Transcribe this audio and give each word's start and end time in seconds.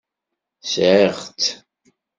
Sɛiɣ-tt. 0.71 1.43